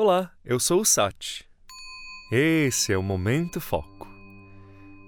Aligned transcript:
Olá, 0.00 0.30
eu 0.44 0.60
sou 0.60 0.82
o 0.82 0.84
Sati. 0.84 1.44
Esse 2.30 2.92
é 2.92 2.96
o 2.96 3.02
Momento 3.02 3.60
Foco. 3.60 4.06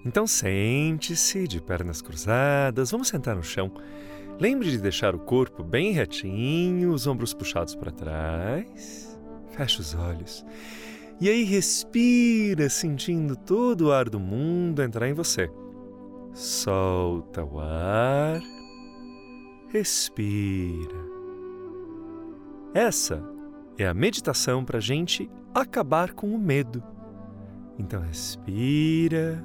Então 0.05 0.27
sente-se 0.27 1.47
de 1.47 1.61
pernas 1.61 2.01
cruzadas, 2.01 2.91
vamos 2.91 3.07
sentar 3.07 3.37
no 3.37 3.41
chão. 3.41 3.71
Lembre 4.37 4.69
de 4.69 4.77
deixar 4.77 5.15
o 5.15 5.19
corpo 5.19 5.63
bem 5.63 5.93
retinho, 5.93 6.91
os 6.91 7.07
ombros 7.07 7.33
puxados 7.33 7.73
para 7.73 7.89
trás. 7.89 9.17
Feche 9.51 9.79
os 9.79 9.95
olhos. 9.95 10.45
E 11.21 11.29
aí 11.29 11.45
respira, 11.45 12.69
sentindo 12.69 13.37
todo 13.37 13.85
o 13.85 13.91
ar 13.93 14.09
do 14.09 14.19
mundo 14.19 14.83
entrar 14.83 15.07
em 15.07 15.13
você. 15.13 15.49
Solta 16.33 17.45
o 17.45 17.61
ar. 17.61 18.41
Respira. 19.69 20.99
Essa 22.73 23.23
é 23.81 23.87
a 23.87 23.93
meditação 23.93 24.63
para 24.63 24.77
a 24.77 24.81
gente 24.81 25.29
acabar 25.53 26.13
com 26.13 26.33
o 26.33 26.39
medo. 26.39 26.83
Então, 27.77 28.01
respira. 28.01 29.43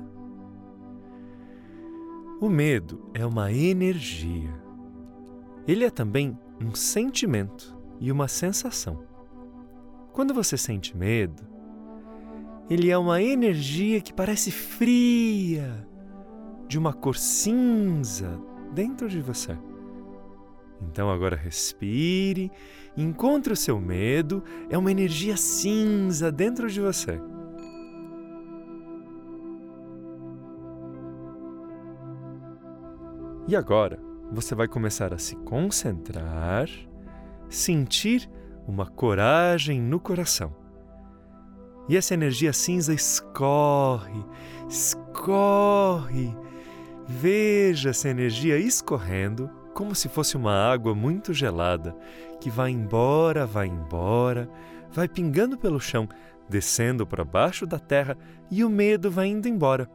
O 2.40 2.48
medo 2.48 3.10
é 3.14 3.24
uma 3.24 3.50
energia. 3.52 4.54
Ele 5.66 5.84
é 5.84 5.90
também 5.90 6.38
um 6.60 6.74
sentimento 6.74 7.76
e 7.98 8.12
uma 8.12 8.28
sensação. 8.28 9.04
Quando 10.12 10.34
você 10.34 10.56
sente 10.56 10.96
medo, 10.96 11.42
ele 12.68 12.90
é 12.90 12.98
uma 12.98 13.22
energia 13.22 14.00
que 14.00 14.12
parece 14.12 14.50
fria, 14.50 15.86
de 16.68 16.78
uma 16.78 16.92
cor 16.92 17.16
cinza 17.16 18.40
dentro 18.72 19.08
de 19.08 19.20
você. 19.20 19.56
Então 20.80 21.10
agora 21.10 21.36
respire, 21.36 22.50
encontre 22.96 23.52
o 23.52 23.56
seu 23.56 23.80
medo, 23.80 24.42
é 24.68 24.76
uma 24.76 24.90
energia 24.90 25.36
cinza 25.36 26.30
dentro 26.30 26.68
de 26.70 26.80
você. 26.80 27.20
E 33.48 33.54
agora 33.54 33.98
você 34.32 34.54
vai 34.54 34.66
começar 34.66 35.14
a 35.14 35.18
se 35.18 35.36
concentrar, 35.36 36.68
sentir 37.48 38.28
uma 38.66 38.86
coragem 38.86 39.80
no 39.80 40.00
coração. 40.00 40.54
E 41.88 41.96
essa 41.96 42.14
energia 42.14 42.52
cinza 42.52 42.92
escorre, 42.92 44.24
escorre. 44.68 46.36
Veja 47.06 47.90
essa 47.90 48.08
energia 48.08 48.58
escorrendo 48.58 49.48
como 49.76 49.94
se 49.94 50.08
fosse 50.08 50.38
uma 50.38 50.54
água 50.54 50.94
muito 50.94 51.34
gelada 51.34 51.94
que 52.40 52.48
vai 52.48 52.70
embora, 52.70 53.44
vai 53.44 53.66
embora, 53.66 54.48
vai 54.90 55.06
pingando 55.06 55.58
pelo 55.58 55.78
chão, 55.78 56.08
descendo 56.48 57.06
para 57.06 57.22
baixo 57.26 57.66
da 57.66 57.78
terra 57.78 58.16
e 58.50 58.64
o 58.64 58.70
medo 58.70 59.10
vai 59.10 59.26
indo 59.26 59.46
embora. 59.46 59.86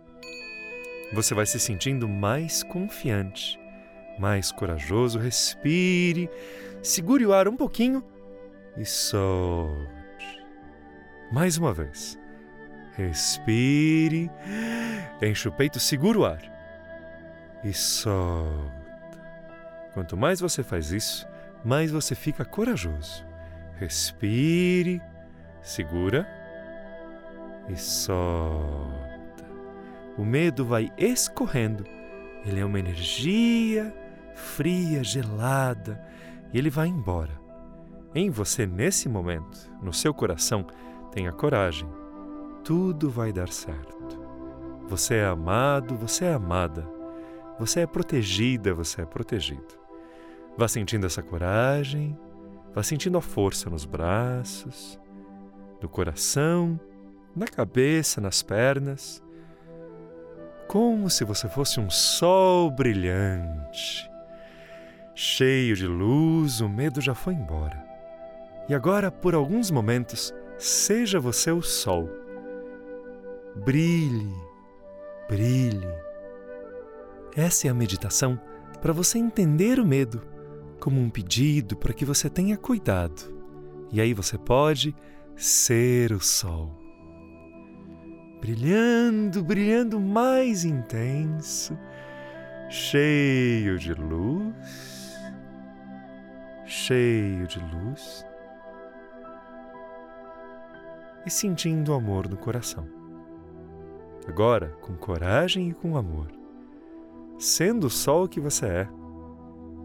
Você 1.13 1.33
vai 1.33 1.47
se 1.47 1.59
sentindo 1.59 2.07
mais 2.07 2.61
confiante, 2.61 3.59
mais 4.19 4.51
corajoso. 4.51 5.17
Respire, 5.17 6.29
segure 6.83 7.25
o 7.25 7.33
ar 7.33 7.47
um 7.47 7.57
pouquinho 7.57 8.03
e 8.77 8.85
solte. 8.85 9.89
Mais 11.31 11.57
uma 11.57 11.73
vez. 11.73 12.19
Respire, 12.95 14.29
enche 15.23 15.47
o 15.47 15.51
peito, 15.51 15.79
segura 15.79 16.19
o 16.19 16.25
ar 16.25 17.61
e 17.63 17.73
solte. 17.73 18.80
Quanto 19.93 20.15
mais 20.15 20.39
você 20.39 20.63
faz 20.63 20.91
isso, 20.91 21.27
mais 21.63 21.91
você 21.91 22.15
fica 22.15 22.45
corajoso. 22.45 23.25
Respire, 23.75 25.01
segura 25.61 26.27
e 27.67 27.75
solta. 27.75 29.45
O 30.17 30.23
medo 30.23 30.65
vai 30.65 30.91
escorrendo. 30.97 31.85
Ele 32.45 32.59
é 32.59 32.65
uma 32.65 32.79
energia 32.79 33.93
fria, 34.41 35.03
gelada, 35.03 36.01
e 36.51 36.57
ele 36.57 36.69
vai 36.69 36.87
embora. 36.87 37.39
Em 38.13 38.29
você, 38.29 38.65
nesse 38.65 39.07
momento, 39.07 39.71
no 39.81 39.93
seu 39.93 40.13
coração, 40.13 40.65
tenha 41.11 41.31
coragem. 41.31 41.87
Tudo 42.63 43.09
vai 43.09 43.31
dar 43.31 43.49
certo. 43.49 44.19
Você 44.87 45.15
é 45.15 45.25
amado, 45.25 45.95
você 45.95 46.25
é 46.25 46.33
amada. 46.33 46.87
Você 47.59 47.81
é 47.81 47.87
protegida, 47.87 48.73
você 48.73 49.01
é 49.01 49.05
protegido. 49.05 49.80
Vá 50.61 50.67
sentindo 50.67 51.07
essa 51.07 51.23
coragem, 51.23 52.15
vá 52.71 52.83
sentindo 52.83 53.17
a 53.17 53.21
força 53.21 53.67
nos 53.67 53.83
braços, 53.83 54.99
no 55.81 55.89
coração, 55.89 56.79
na 57.35 57.47
cabeça, 57.47 58.21
nas 58.21 58.43
pernas, 58.43 59.23
como 60.67 61.09
se 61.09 61.25
você 61.25 61.49
fosse 61.49 61.79
um 61.79 61.89
sol 61.89 62.69
brilhante. 62.69 64.07
Cheio 65.15 65.75
de 65.75 65.87
luz, 65.87 66.61
o 66.61 66.69
medo 66.69 67.01
já 67.01 67.15
foi 67.15 67.33
embora. 67.33 67.83
E 68.69 68.75
agora, 68.75 69.09
por 69.09 69.33
alguns 69.33 69.71
momentos, 69.71 70.31
seja 70.59 71.19
você 71.19 71.51
o 71.51 71.63
sol. 71.63 72.07
Brilhe, 73.65 74.31
brilhe. 75.27 75.87
Essa 77.35 77.65
é 77.65 77.71
a 77.71 77.73
meditação 77.73 78.39
para 78.79 78.93
você 78.93 79.17
entender 79.17 79.79
o 79.79 79.85
medo 79.87 80.29
como 80.81 80.99
um 80.99 81.11
pedido 81.11 81.77
para 81.77 81.93
que 81.93 82.03
você 82.03 82.27
tenha 82.27 82.57
cuidado. 82.57 83.31
E 83.91 84.01
aí 84.01 84.15
você 84.15 84.35
pode 84.35 84.95
ser 85.35 86.11
o 86.11 86.19
sol. 86.19 86.75
Brilhando, 88.41 89.43
brilhando 89.43 89.99
mais 89.99 90.65
intenso, 90.65 91.77
cheio 92.67 93.77
de 93.77 93.93
luz, 93.93 95.13
cheio 96.65 97.45
de 97.45 97.59
luz, 97.59 98.25
e 101.23 101.29
sentindo 101.29 101.91
o 101.91 101.95
amor 101.95 102.27
no 102.27 102.37
coração. 102.37 102.87
Agora, 104.27 104.69
com 104.81 104.95
coragem 104.95 105.69
e 105.69 105.73
com 105.75 105.95
amor, 105.95 106.31
sendo 107.37 107.85
o 107.85 107.91
sol 107.91 108.27
que 108.27 108.39
você 108.39 108.65
é, 108.65 109.00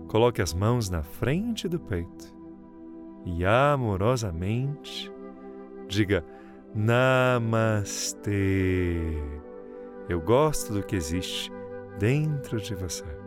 Coloque 0.08 0.40
as 0.40 0.54
mãos 0.54 0.88
na 0.88 1.02
frente 1.02 1.68
do 1.68 1.80
peito 1.80 2.34
e 3.24 3.44
amorosamente 3.44 5.12
diga 5.88 6.24
Namastê. 6.74 8.20
Eu 10.08 10.20
gosto 10.20 10.72
do 10.72 10.82
que 10.82 10.94
existe 10.94 11.50
dentro 11.98 12.60
de 12.60 12.74
você. 12.74 13.25